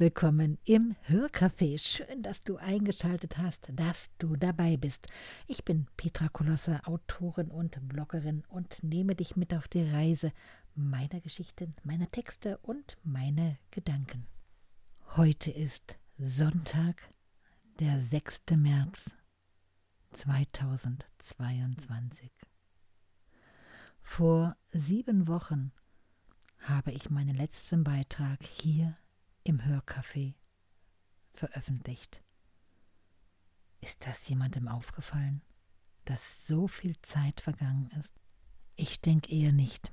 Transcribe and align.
Willkommen 0.00 0.58
im 0.64 0.94
Hörcafé. 1.08 1.76
Schön, 1.76 2.22
dass 2.22 2.42
du 2.42 2.56
eingeschaltet 2.56 3.36
hast, 3.36 3.68
dass 3.72 4.16
du 4.18 4.36
dabei 4.36 4.76
bist. 4.76 5.08
Ich 5.48 5.64
bin 5.64 5.88
Petra 5.96 6.28
Kolosse, 6.28 6.82
Autorin 6.84 7.50
und 7.50 7.80
Bloggerin 7.88 8.44
und 8.48 8.80
nehme 8.84 9.16
dich 9.16 9.34
mit 9.34 9.52
auf 9.52 9.66
die 9.66 9.82
Reise 9.82 10.32
meiner 10.76 11.20
Geschichten, 11.20 11.74
meiner 11.82 12.08
Texte 12.12 12.58
und 12.58 12.96
meine 13.02 13.58
Gedanken. 13.72 14.28
Heute 15.16 15.50
ist 15.50 15.98
Sonntag, 16.16 17.12
der 17.80 18.00
6. 18.00 18.42
März 18.54 19.16
2022. 20.12 22.30
Vor 24.00 24.56
sieben 24.70 25.26
Wochen 25.26 25.72
habe 26.60 26.92
ich 26.92 27.10
meinen 27.10 27.34
letzten 27.34 27.82
Beitrag 27.82 28.44
hier 28.44 28.96
im 29.48 29.62
Hörcafé 29.62 30.34
veröffentlicht. 31.32 32.22
Ist 33.80 34.06
das 34.06 34.28
jemandem 34.28 34.68
aufgefallen, 34.68 35.40
dass 36.04 36.46
so 36.46 36.68
viel 36.68 36.94
Zeit 37.00 37.40
vergangen 37.40 37.90
ist? 37.98 38.12
Ich 38.76 39.00
denke 39.00 39.34
eher 39.34 39.52
nicht, 39.52 39.90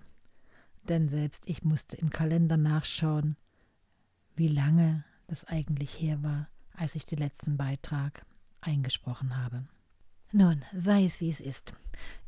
denn 0.83 1.07
selbst 1.07 1.47
ich 1.47 1.63
musste 1.63 1.95
im 1.95 2.09
Kalender 2.09 2.57
nachschauen, 2.57 3.35
wie 4.35 4.49
lange 4.49 5.05
das 5.27 5.45
eigentlich 5.45 6.01
her 6.01 6.21
war, 6.21 6.49
als 6.73 6.95
ich 6.95 7.05
den 7.05 7.19
letzten 7.19 7.55
Beitrag 7.55 8.25
eingesprochen 8.59 9.37
habe. 9.37 9.65
Nun, 10.33 10.65
sei 10.73 11.05
es 11.05 11.21
wie 11.21 11.29
es 11.29 11.39
ist. 11.39 11.73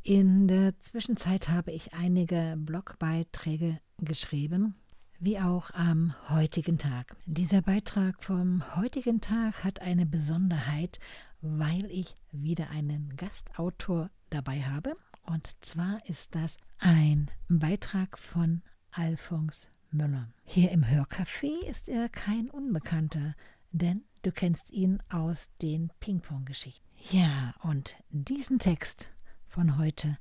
In 0.02 0.48
der 0.48 0.80
Zwischenzeit 0.80 1.50
habe 1.50 1.72
ich 1.72 1.92
einige 1.92 2.54
Blogbeiträge 2.56 3.80
geschrieben, 3.98 4.76
wie 5.18 5.38
auch 5.38 5.70
am 5.72 6.14
heutigen 6.28 6.78
Tag. 6.78 7.16
Dieser 7.26 7.60
Beitrag 7.62 8.22
vom 8.22 8.76
heutigen 8.76 9.20
Tag 9.20 9.64
hat 9.64 9.82
eine 9.82 10.06
Besonderheit, 10.06 11.00
weil 11.40 11.86
ich 11.86 12.14
wieder 12.30 12.70
einen 12.70 13.16
Gastautor 13.16 14.10
dabei 14.30 14.62
habe. 14.62 14.96
Und 15.24 15.50
zwar 15.64 16.00
ist 16.06 16.34
das 16.34 16.56
ein 16.78 17.30
Beitrag 17.48 18.18
von 18.18 18.62
Alphonse 18.92 19.66
Müller. 19.90 20.28
Hier 20.44 20.70
im 20.70 20.84
Hörcafé 20.84 21.64
ist 21.66 21.88
er 21.88 22.08
kein 22.08 22.48
Unbekannter, 22.48 23.34
denn 23.72 24.04
du 24.22 24.30
kennst 24.30 24.70
ihn 24.70 25.02
aus 25.08 25.50
den 25.60 25.90
Ping-Pong-Geschichten. 26.00 26.86
Ja, 27.10 27.54
und 27.62 27.96
diesen 28.10 28.58
Text 28.58 29.10
von 29.46 29.78
heute 29.78 30.18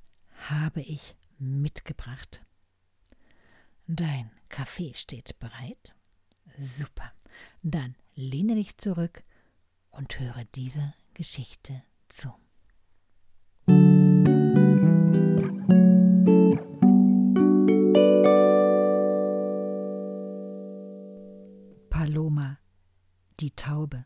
habe 0.50 0.82
ich 0.82 1.16
mitgebracht. 1.38 2.42
Dein 3.88 4.32
Kaffee 4.50 4.94
steht 4.94 5.38
bereit? 5.40 5.96
Super. 6.58 7.12
Dann 7.62 7.96
lehne 8.16 8.56
dich 8.56 8.78
zurück 8.78 9.24
und 9.92 10.20
höre 10.20 10.46
dieser 10.56 10.94
Geschichte 11.14 11.84
zu. 12.10 12.34
Paloma, 21.90 22.60
die 23.40 23.52
Taube. 23.52 24.06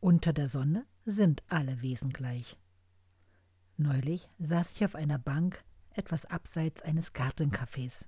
Unter 0.00 0.32
der 0.32 0.48
Sonne 0.48 0.86
sind 1.04 1.42
alle 1.48 1.82
Wesen 1.82 2.12
gleich. 2.12 2.58
Neulich 3.76 4.28
saß 4.38 4.72
ich 4.72 4.84
auf 4.84 4.94
einer 4.94 5.18
Bank 5.18 5.64
etwas 5.90 6.26
abseits 6.26 6.82
eines 6.82 7.14
Gartencafés. 7.14 8.04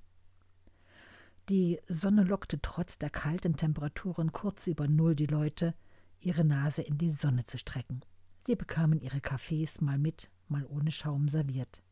Die 1.50 1.78
Sonne 1.88 2.24
lockte 2.24 2.58
trotz 2.62 2.96
der 2.96 3.10
kalten 3.10 3.56
Temperaturen 3.56 4.32
kurz 4.32 4.66
über 4.66 4.88
Null 4.88 5.14
die 5.14 5.26
Leute, 5.26 5.74
ihre 6.20 6.42
Nase 6.42 6.80
in 6.80 6.96
die 6.96 7.10
Sonne 7.10 7.44
zu 7.44 7.58
strecken. 7.58 8.00
Sie 8.38 8.56
bekamen 8.56 8.98
ihre 8.98 9.20
Kaffees 9.20 9.82
mal 9.82 9.98
mit, 9.98 10.30
mal 10.48 10.64
ohne 10.64 10.90
Schaum 10.90 11.28
serviert. 11.28 11.82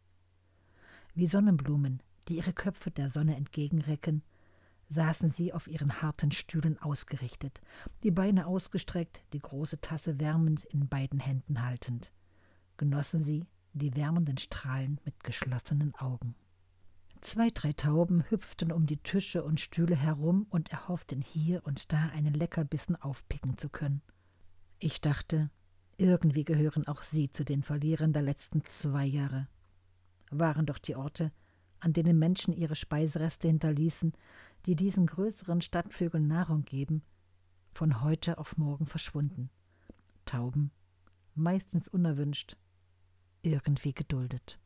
Wie 1.14 1.26
Sonnenblumen, 1.26 2.02
die 2.28 2.36
ihre 2.36 2.54
Köpfe 2.54 2.90
der 2.90 3.10
Sonne 3.10 3.36
entgegenrecken, 3.36 4.22
saßen 4.88 5.28
sie 5.28 5.52
auf 5.52 5.68
ihren 5.68 6.00
harten 6.00 6.32
Stühlen 6.32 6.80
ausgerichtet, 6.80 7.60
die 8.02 8.10
Beine 8.10 8.46
ausgestreckt, 8.46 9.22
die 9.34 9.38
große 9.38 9.82
Tasse 9.82 10.18
wärmend 10.18 10.64
in 10.64 10.88
beiden 10.88 11.20
Händen 11.20 11.62
haltend. 11.62 12.10
Genossen 12.78 13.22
sie 13.22 13.46
die 13.74 13.94
wärmenden 13.96 14.38
Strahlen 14.38 14.98
mit 15.04 15.22
geschlossenen 15.22 15.94
Augen. 15.94 16.34
Zwei, 17.22 17.50
drei 17.50 17.72
Tauben 17.72 18.28
hüpften 18.30 18.72
um 18.72 18.84
die 18.86 18.96
Tische 18.96 19.44
und 19.44 19.60
Stühle 19.60 19.94
herum 19.94 20.44
und 20.50 20.72
erhofften 20.72 21.22
hier 21.22 21.64
und 21.64 21.92
da 21.92 22.08
einen 22.08 22.34
Leckerbissen 22.34 22.96
aufpicken 22.96 23.56
zu 23.56 23.68
können. 23.68 24.02
Ich 24.80 25.00
dachte, 25.00 25.48
irgendwie 25.98 26.42
gehören 26.42 26.88
auch 26.88 27.00
sie 27.02 27.30
zu 27.30 27.44
den 27.44 27.62
Verlierern 27.62 28.12
der 28.12 28.22
letzten 28.22 28.64
zwei 28.64 29.06
Jahre. 29.06 29.46
Waren 30.32 30.66
doch 30.66 30.78
die 30.78 30.96
Orte, 30.96 31.30
an 31.78 31.92
denen 31.92 32.18
Menschen 32.18 32.52
ihre 32.52 32.74
Speisereste 32.74 33.46
hinterließen, 33.46 34.14
die 34.66 34.74
diesen 34.74 35.06
größeren 35.06 35.60
Stadtvögeln 35.60 36.26
Nahrung 36.26 36.64
geben, 36.64 37.04
von 37.72 38.02
heute 38.02 38.38
auf 38.38 38.56
morgen 38.56 38.86
verschwunden. 38.86 39.48
Tauben, 40.24 40.72
meistens 41.36 41.86
unerwünscht, 41.86 42.56
irgendwie 43.42 43.94
geduldet. 43.94 44.58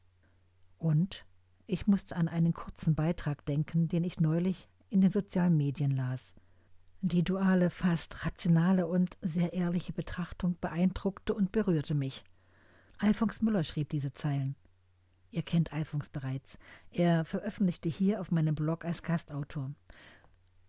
Und 0.79 1.27
ich 1.67 1.87
musste 1.87 2.17
an 2.17 2.29
einen 2.29 2.53
kurzen 2.53 2.95
Beitrag 2.95 3.45
denken, 3.47 3.89
den 3.89 4.05
ich 4.05 4.21
neulich 4.21 4.69
in 4.89 5.01
den 5.01 5.11
sozialen 5.11 5.57
Medien 5.57 5.91
las. 5.91 6.35
Die 7.03 7.23
duale, 7.23 7.71
fast 7.71 8.25
rationale 8.25 8.87
und 8.87 9.17
sehr 9.21 9.53
ehrliche 9.53 9.93
Betrachtung 9.93 10.57
beeindruckte 10.61 11.35
und 11.35 11.53
berührte 11.53 11.95
mich. 11.95 12.25
Alfons 12.99 13.43
Müller 13.43 13.65
schrieb 13.65 13.91
diese 13.91 14.15
Zeilen. 14.15 14.57
Ihr 15.31 15.43
kennt 15.43 15.73
Alfons 15.73 16.09
bereits. 16.09 16.57
Er 16.91 17.25
veröffentlichte 17.25 17.89
hier 17.89 18.21
auf 18.21 18.31
meinem 18.31 18.55
Blog 18.55 18.85
als 18.85 19.03
Gastautor. 19.03 19.73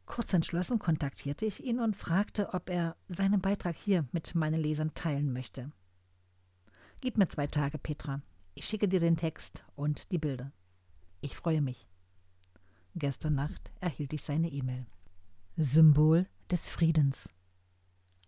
Kurz 0.05 0.33
entschlossen 0.33 0.79
kontaktierte 0.79 1.45
ich 1.45 1.63
ihn 1.63 1.79
und 1.79 1.95
fragte, 1.95 2.53
ob 2.53 2.69
er 2.69 2.95
seinen 3.07 3.41
Beitrag 3.41 3.75
hier 3.75 4.05
mit 4.11 4.35
meinen 4.35 4.59
Lesern 4.59 4.93
teilen 4.93 5.31
möchte. 5.31 5.71
Gib 7.01 7.17
mir 7.17 7.27
zwei 7.27 7.47
Tage, 7.47 7.77
Petra. 7.77 8.21
Ich 8.55 8.65
schicke 8.65 8.87
dir 8.87 8.99
den 8.99 9.17
Text 9.17 9.63
und 9.75 10.11
die 10.11 10.17
Bilder. 10.17 10.51
Ich 11.27 11.35
freue 11.35 11.61
mich. 11.61 11.89
Gestern 12.95 13.35
Nacht 13.35 13.69
erhielt 13.81 14.13
ich 14.13 14.21
seine 14.21 14.47
E-Mail. 14.47 14.85
Symbol 15.57 16.25
des 16.49 16.69
Friedens. 16.69 17.27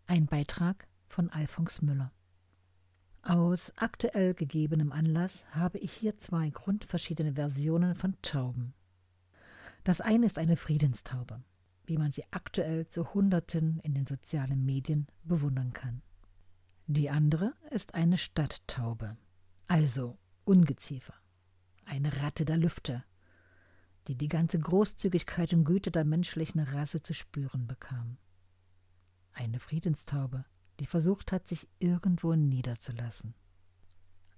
Ein 0.05 0.25
Beitrag 0.25 0.85
von 1.07 1.29
Alfons 1.29 1.81
Müller. 1.81 2.11
Aus 3.21 3.71
aktuell 3.77 4.33
gegebenem 4.33 4.91
Anlass 4.91 5.45
habe 5.51 5.77
ich 5.77 5.93
hier 5.93 6.17
zwei 6.17 6.49
grundverschiedene 6.49 7.35
Versionen 7.35 7.95
von 7.95 8.17
Tauben. 8.21 8.73
Das 9.85 10.01
eine 10.01 10.25
ist 10.25 10.37
eine 10.37 10.57
Friedenstaube, 10.57 11.41
wie 11.85 11.97
man 11.97 12.11
sie 12.11 12.25
aktuell 12.31 12.85
zu 12.89 13.13
Hunderten 13.13 13.79
in 13.79 13.93
den 13.93 14.07
sozialen 14.07 14.65
Medien 14.65 15.07
bewundern 15.23 15.71
kann. 15.71 16.01
Die 16.87 17.09
andere 17.09 17.53
ist 17.71 17.95
eine 17.95 18.17
Stadttaube, 18.17 19.15
also 19.67 20.17
Ungeziefer 20.43 21.18
eine 21.89 22.21
Ratte 22.21 22.45
der 22.45 22.57
Lüfte, 22.57 23.03
die 24.07 24.15
die 24.15 24.27
ganze 24.27 24.59
Großzügigkeit 24.59 25.53
und 25.53 25.65
Güte 25.65 25.91
der 25.91 26.05
menschlichen 26.05 26.61
Rasse 26.61 27.01
zu 27.01 27.13
spüren 27.13 27.67
bekam. 27.67 28.17
Eine 29.33 29.59
Friedenstaube, 29.59 30.45
die 30.79 30.85
versucht 30.85 31.31
hat, 31.31 31.47
sich 31.47 31.67
irgendwo 31.79 32.35
niederzulassen. 32.35 33.33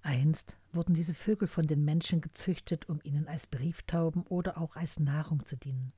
Einst 0.01 0.57
wurden 0.71 0.95
diese 0.95 1.13
Vögel 1.13 1.47
von 1.47 1.67
den 1.67 1.83
Menschen 1.83 2.21
gezüchtet, 2.21 2.89
um 2.89 2.99
ihnen 3.03 3.27
als 3.27 3.47
Brieftauben 3.47 4.23
oder 4.23 4.57
auch 4.57 4.75
als 4.75 4.99
Nahrung 4.99 5.45
zu 5.45 5.57
dienen. 5.57 5.93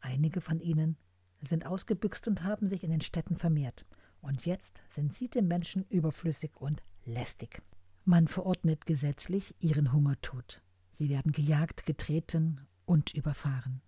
Einige 0.00 0.40
von 0.40 0.58
ihnen 0.58 0.96
sind 1.42 1.66
ausgebüxt 1.66 2.26
und 2.26 2.42
haben 2.42 2.66
sich 2.66 2.82
in 2.82 2.90
den 2.90 3.00
Städten 3.00 3.36
vermehrt, 3.36 3.86
und 4.22 4.44
jetzt 4.44 4.82
sind 4.90 5.14
sie 5.14 5.28
den 5.28 5.48
Menschen 5.48 5.84
überflüssig 5.88 6.52
und 6.60 6.82
lästig. 7.04 7.62
Man 8.10 8.26
verordnet 8.26 8.86
gesetzlich 8.86 9.54
ihren 9.60 9.92
Hungertod. 9.92 10.62
Sie 10.90 11.08
werden 11.10 11.30
gejagt, 11.30 11.86
getreten 11.86 12.66
und 12.84 13.14
überfahren. 13.14 13.82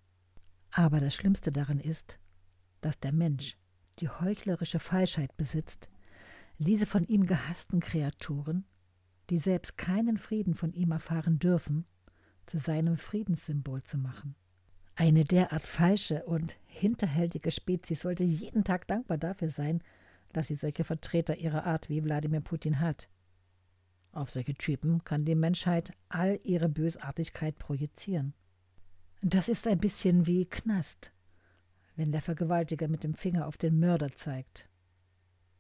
Aber 0.71 1.01
das 1.01 1.17
Schlimmste 1.17 1.51
daran 1.51 1.81
ist, 1.81 2.21
dass 2.83 3.01
der 3.01 3.11
Mensch 3.11 3.57
die 3.99 4.09
heuchlerische 4.09 4.79
Falschheit 4.79 5.37
besitzt, 5.37 5.91
diese 6.59 6.87
von 6.87 7.03
ihm 7.03 7.27
gehassten 7.27 7.81
Kreaturen, 7.81 8.65
die 9.29 9.39
selbst 9.39 9.77
keinen 9.77 10.19
Frieden 10.19 10.55
von 10.55 10.73
ihm 10.73 10.93
erfahren 10.93 11.41
dürfen, 11.41 11.85
zu 12.47 12.59
seinem 12.59 12.99
Friedenssymbol 12.99 13.83
zu 13.83 13.99
machen. 13.99 14.37
Eine 14.95 15.25
derart 15.25 15.67
falsche 15.67 16.23
und 16.27 16.57
hinterhältige 16.67 17.51
Spezies 17.51 18.03
sollte 18.03 18.23
jeden 18.23 18.63
Tag 18.63 18.87
dankbar 18.87 19.19
dafür 19.19 19.51
sein, 19.51 19.83
dass 20.33 20.47
sie 20.47 20.55
solche 20.55 20.85
Vertreter 20.85 21.39
ihrer 21.39 21.67
Art 21.67 21.89
wie 21.89 22.05
Wladimir 22.05 22.41
Putin 22.41 22.79
hat. 22.79 23.09
Auf 24.12 24.31
solche 24.31 24.55
Typen 24.55 25.05
kann 25.05 25.25
die 25.25 25.35
Menschheit 25.35 25.93
all 26.09 26.38
ihre 26.44 26.69
Bösartigkeit 26.69 27.59
projizieren. 27.59 28.35
Das 29.23 29.49
ist 29.49 29.67
ein 29.67 29.79
bisschen 29.79 30.26
wie 30.26 30.47
Knast. 30.47 31.12
wenn 31.94 32.12
der 32.12 32.23
Vergewaltiger 32.23 32.88
mit 32.88 33.05
dem 33.05 33.14
Finger 33.14 33.47
auf 33.47 33.59
den 33.59 33.79
Mörder 33.79 34.14
zeigt. 34.14 34.69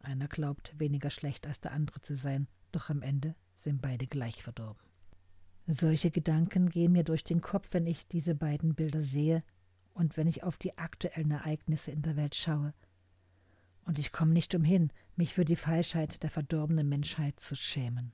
Einer 0.00 0.28
glaubt, 0.28 0.72
weniger 0.78 1.10
schlecht 1.10 1.46
als 1.46 1.60
der 1.60 1.72
andere 1.72 2.00
zu 2.00 2.16
sein, 2.16 2.48
doch 2.72 2.88
am 2.88 3.02
Ende 3.02 3.34
sind 3.54 3.82
beide 3.82 4.06
gleich 4.06 4.42
verdorben. 4.42 4.82
Solche 5.66 6.10
Gedanken 6.10 6.68
gehen 6.68 6.92
mir 6.92 7.04
durch 7.04 7.22
den 7.22 7.40
Kopf, 7.40 7.68
wenn 7.72 7.86
ich 7.86 8.08
diese 8.08 8.34
beiden 8.34 8.74
Bilder 8.74 9.02
sehe 9.02 9.44
und 9.94 10.16
wenn 10.16 10.26
ich 10.26 10.42
auf 10.42 10.56
die 10.56 10.78
aktuellen 10.78 11.30
Ereignisse 11.30 11.90
in 11.90 12.02
der 12.02 12.16
Welt 12.16 12.34
schaue. 12.34 12.74
Und 13.84 13.98
ich 13.98 14.10
komme 14.10 14.32
nicht 14.32 14.54
umhin, 14.54 14.90
mich 15.16 15.34
für 15.34 15.44
die 15.44 15.56
Falschheit 15.56 16.22
der 16.22 16.30
verdorbenen 16.30 16.88
Menschheit 16.88 17.38
zu 17.38 17.54
schämen. 17.54 18.12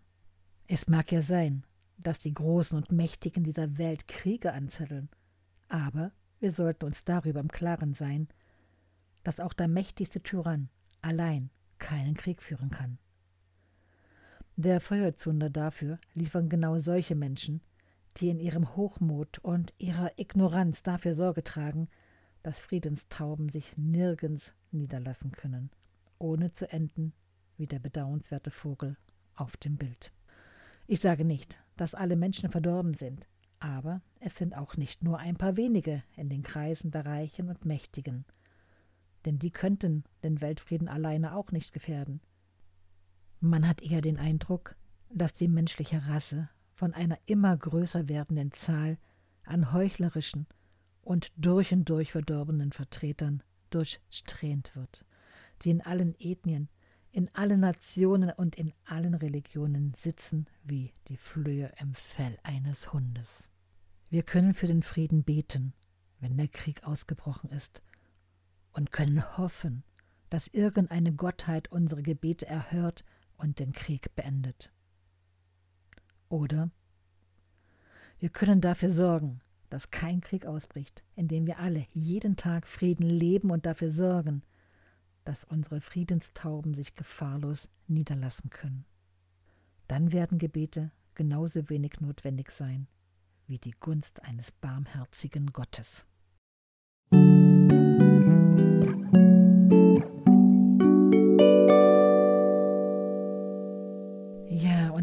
Es 0.71 0.87
mag 0.87 1.11
ja 1.13 1.23
sein, 1.23 1.65
dass 1.97 2.19
die 2.19 2.35
Großen 2.35 2.77
und 2.77 2.93
Mächtigen 2.93 3.43
dieser 3.43 3.79
Welt 3.79 4.07
Kriege 4.07 4.53
anzetteln, 4.53 5.09
aber 5.69 6.13
wir 6.41 6.53
sollten 6.53 6.85
uns 6.85 7.05
darüber 7.05 7.41
im 7.41 7.49
Klaren 7.49 7.95
sein, 7.95 8.29
dass 9.25 9.41
auch 9.41 9.55
der 9.55 9.67
mächtigste 9.67 10.23
Tyrann 10.23 10.69
allein 11.01 11.49
keinen 11.79 12.15
Krieg 12.15 12.43
führen 12.43 12.69
kann. 12.69 12.99
Der 14.57 14.83
Feuerzunder 14.83 15.49
dafür 15.49 15.99
liefern 16.13 16.51
genau 16.51 16.79
solche 16.81 17.15
Menschen, 17.15 17.63
die 18.19 18.29
in 18.29 18.39
ihrem 18.39 18.77
Hochmut 18.77 19.39
und 19.39 19.73
ihrer 19.79 20.19
Ignoranz 20.19 20.83
dafür 20.83 21.15
Sorge 21.15 21.45
tragen, 21.45 21.89
dass 22.43 22.59
Friedenstauben 22.59 23.49
sich 23.49 23.79
nirgends 23.79 24.53
niederlassen 24.71 25.33
können, 25.33 25.71
ohne 26.19 26.53
zu 26.53 26.71
enden 26.71 27.15
wie 27.57 27.67
der 27.67 27.79
bedauernswerte 27.79 28.51
Vogel 28.51 28.99
auf 29.35 29.57
dem 29.57 29.79
Bild. 29.79 30.13
Ich 30.91 31.01
sage 31.01 31.27
nicht, 31.27 31.59
dass 31.77 31.95
alle 31.95 32.17
Menschen 32.17 32.51
verdorben 32.51 32.95
sind, 32.95 33.29
aber 33.61 34.01
es 34.21 34.37
sind 34.37 34.57
auch 34.57 34.79
nicht 34.79 35.03
nur 35.03 35.19
ein 35.19 35.37
paar 35.37 35.59
wenige 35.59 36.03
in 36.17 36.31
den 36.31 36.43
Kreisen 36.43 36.91
der 36.91 37.05
Reichen 37.05 37.51
und 37.51 37.67
Mächtigen, 37.67 38.25
denn 39.27 39.39
die 39.39 39.51
könnten 39.51 40.05
den 40.23 40.41
Weltfrieden 40.41 40.89
alleine 40.89 41.37
auch 41.37 41.53
nicht 41.53 41.75
gefährden. 41.75 42.23
Man 43.39 43.69
hat 43.69 43.83
eher 43.83 44.01
den 44.01 44.17
Eindruck, 44.17 44.77
dass 45.11 45.35
die 45.35 45.47
menschliche 45.47 46.07
Rasse 46.07 46.49
von 46.73 46.95
einer 46.95 47.19
immer 47.27 47.55
größer 47.55 48.09
werdenden 48.09 48.53
Zahl 48.53 48.97
an 49.45 49.75
heuchlerischen 49.75 50.47
und 51.03 51.33
durch 51.37 51.71
und 51.71 51.91
durch 51.91 52.13
verdorbenen 52.13 52.73
Vertretern 52.73 53.43
durchsträhnt 53.69 54.75
wird, 54.75 55.05
die 55.61 55.71
in 55.71 55.83
allen 55.83 56.15
Ethnien, 56.19 56.71
in 57.11 57.29
allen 57.35 57.61
Nationen 57.61 58.31
und 58.31 58.57
in 58.57 58.73
allen 58.85 59.15
Religionen 59.15 59.95
sitzen 59.95 60.47
wie 60.63 60.93
die 61.09 61.17
Flöhe 61.17 61.73
im 61.81 61.95
Fell 61.95 62.39
eines 62.43 62.93
Hundes. 62.93 63.49
Wir 64.11 64.23
können 64.23 64.55
für 64.55 64.67
den 64.67 64.83
Frieden 64.83 65.25
beten, 65.25 65.73
wenn 66.21 66.37
der 66.37 66.49
Krieg 66.49 66.85
ausgebrochen 66.85 67.51
ist, 67.51 67.83
und 68.73 68.93
können 68.93 69.37
hoffen, 69.37 69.85
dass 70.31 70.49
irgendeine 70.49 71.13
Gottheit 71.13 71.71
unsere 71.73 72.03
Gebete 72.03 72.47
erhört 72.47 73.05
und 73.37 73.59
den 73.59 73.73
Krieg 73.73 74.15
beendet. 74.15 74.73
Oder 76.29 76.71
wir 78.19 78.29
können 78.29 78.61
dafür 78.61 78.91
sorgen, 78.91 79.41
dass 79.71 79.91
kein 79.91 80.21
Krieg 80.21 80.47
ausbricht, 80.47 81.05
indem 81.15 81.47
wir 81.47 81.59
alle 81.59 81.87
jeden 81.93 82.37
Tag 82.37 82.67
Frieden 82.67 83.09
leben 83.09 83.51
und 83.51 83.67
dafür 83.67 83.91
sorgen, 83.91 84.43
dass 85.29 85.45
unsere 85.45 85.81
Friedenstauben 85.81 86.73
sich 86.73 86.95
gefahrlos 86.95 87.69
niederlassen 87.87 88.51
können. 88.51 88.87
Dann 89.87 90.11
werden 90.13 90.39
Gebete 90.39 90.91
genauso 91.15 91.69
wenig 91.69 92.01
notwendig 92.01 92.51
sein 92.51 92.89
wie 93.47 93.59
die 93.59 93.75
Gunst 93.79 94.23
eines 94.25 94.53
barmherzigen 94.53 95.53
Gottes. 95.53 96.05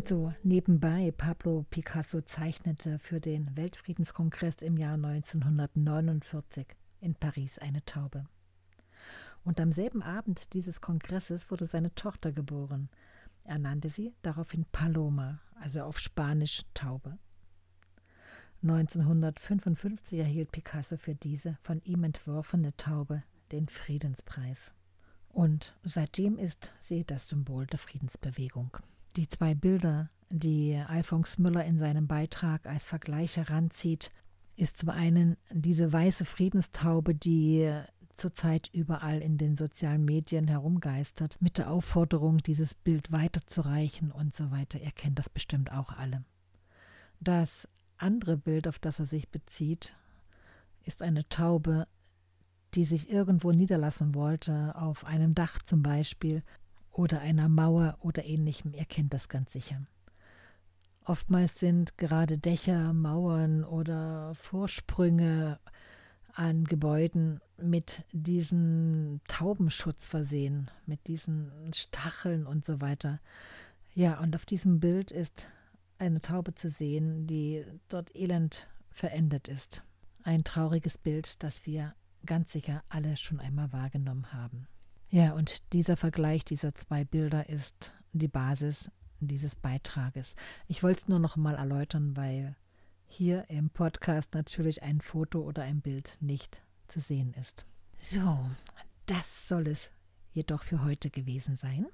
so 0.07 0.33
nebenbei, 0.43 1.11
Pablo 1.15 1.65
Picasso 1.69 2.21
zeichnete 2.21 2.99
für 2.99 3.19
den 3.19 3.55
Weltfriedenskongress 3.57 4.61
im 4.61 4.77
Jahr 4.77 4.95
1949 4.95 6.67
in 7.01 7.15
Paris 7.15 7.57
eine 7.57 7.83
Taube. 7.85 8.27
Und 9.45 9.61
am 9.61 9.71
selben 9.71 10.01
Abend 10.01 10.53
dieses 10.53 10.81
Kongresses 10.81 11.49
wurde 11.51 11.67
seine 11.67 11.93
Tochter 11.93 12.31
geboren. 12.31 12.89
Er 13.43 13.59
nannte 13.59 13.89
sie 13.89 14.13
daraufhin 14.23 14.65
Paloma, 14.71 15.39
also 15.61 15.83
auf 15.83 15.99
Spanisch 15.99 16.63
Taube. 16.73 17.17
1955 18.63 20.17
erhielt 20.17 20.51
Picasso 20.51 20.97
für 20.97 21.13
diese 21.13 21.57
von 21.61 21.79
ihm 21.83 22.03
entworfene 22.03 22.75
Taube 22.75 23.21
den 23.51 23.69
Friedenspreis. 23.69 24.73
Und 25.29 25.77
seitdem 25.83 26.39
ist 26.39 26.73
sie 26.79 27.05
das 27.05 27.27
Symbol 27.27 27.67
der 27.67 27.77
Friedensbewegung. 27.77 28.77
Die 29.15 29.27
zwei 29.27 29.53
Bilder, 29.53 30.09
die 30.31 30.75
Alphonse 30.75 31.39
Müller 31.39 31.63
in 31.65 31.77
seinem 31.77 32.07
Beitrag 32.07 32.65
als 32.65 32.85
Vergleich 32.85 33.37
heranzieht, 33.37 34.11
ist 34.55 34.77
zum 34.77 34.89
einen 34.89 35.37
diese 35.51 35.91
weiße 35.91 36.25
Friedenstaube, 36.25 37.13
die 37.13 37.69
zurzeit 38.15 38.69
überall 38.73 39.21
in 39.21 39.37
den 39.37 39.55
sozialen 39.55 40.05
Medien 40.05 40.47
herumgeistert, 40.47 41.37
mit 41.41 41.57
der 41.57 41.69
Aufforderung, 41.69 42.39
dieses 42.39 42.73
Bild 42.73 43.11
weiterzureichen 43.11 44.11
und 44.11 44.35
so 44.35 44.51
weiter. 44.51 44.79
Ihr 44.79 44.91
kennt 44.91 45.19
das 45.19 45.29
bestimmt 45.29 45.71
auch 45.71 45.91
alle. 45.91 46.23
Das 47.19 47.67
andere 47.97 48.37
Bild, 48.37 48.67
auf 48.67 48.79
das 48.79 48.99
er 48.99 49.05
sich 49.05 49.29
bezieht, 49.29 49.95
ist 50.83 51.01
eine 51.01 51.27
Taube, 51.29 51.87
die 52.73 52.85
sich 52.85 53.09
irgendwo 53.09 53.51
niederlassen 53.51 54.15
wollte, 54.15 54.75
auf 54.75 55.05
einem 55.05 55.33
Dach 55.33 55.61
zum 55.63 55.81
Beispiel, 55.81 56.43
oder 56.91 57.19
einer 57.19 57.49
Mauer 57.49 57.97
oder 57.99 58.25
ähnlichem. 58.25 58.73
Ihr 58.73 58.85
kennt 58.85 59.13
das 59.13 59.27
ganz 59.27 59.51
sicher. 59.51 59.81
Oftmals 61.03 61.59
sind 61.59 61.97
gerade 61.97 62.37
Dächer, 62.37 62.93
Mauern 62.93 63.63
oder 63.63 64.33
Vorsprünge 64.35 65.59
an 66.35 66.65
Gebäuden 66.65 67.39
mit 67.57 68.03
diesem 68.11 69.21
Taubenschutz 69.27 70.05
versehen, 70.05 70.69
mit 70.85 71.07
diesen 71.07 71.51
Stacheln 71.73 72.45
und 72.45 72.65
so 72.65 72.81
weiter. 72.81 73.19
Ja, 73.93 74.19
und 74.19 74.35
auf 74.35 74.45
diesem 74.45 74.79
Bild 74.79 75.11
ist 75.11 75.47
eine 75.97 76.21
Taube 76.21 76.53
zu 76.53 76.69
sehen, 76.69 77.25
die 77.25 77.65
dort 77.87 78.13
elend 78.15 78.67
verendet 78.91 79.47
ist. 79.47 79.83
Ein 80.23 80.43
trauriges 80.43 80.97
Bild, 80.97 81.41
das 81.41 81.65
wir 81.65 81.95
ganz 82.25 82.51
sicher 82.51 82.83
alle 82.89 83.15
schon 83.15 83.39
einmal 83.39 83.71
wahrgenommen 83.71 84.33
haben. 84.33 84.67
Ja, 85.09 85.33
und 85.33 85.71
dieser 85.73 85.95
Vergleich 85.95 86.43
dieser 86.43 86.75
zwei 86.75 87.05
Bilder 87.05 87.47
ist 87.47 87.93
die 88.11 88.27
Basis 88.27 88.91
dieses 89.21 89.55
Beitrages. 89.55 90.35
Ich 90.67 90.83
wollte 90.83 91.01
es 91.01 91.07
nur 91.07 91.19
noch 91.19 91.37
mal 91.37 91.55
erläutern, 91.55 92.17
weil 92.17 92.55
hier 93.15 93.49
im 93.49 93.69
Podcast 93.69 94.33
natürlich 94.33 94.83
ein 94.83 94.99
Foto 95.01 95.41
oder 95.41 95.63
ein 95.63 95.81
Bild 95.81 96.17
nicht 96.19 96.61
zu 96.87 96.99
sehen 96.99 97.33
ist. 97.33 97.65
So, 97.97 98.37
das 99.05 99.47
soll 99.47 99.67
es 99.67 99.89
jedoch 100.31 100.63
für 100.63 100.83
heute 100.83 101.09
gewesen 101.09 101.55
sein. 101.55 101.85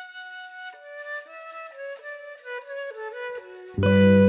Música 3.78 4.25